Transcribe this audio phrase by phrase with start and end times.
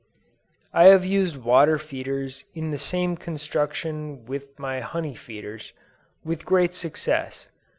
[0.73, 5.73] I have used water feeders of the same construction with my honey feeders,
[6.23, 7.49] with great success.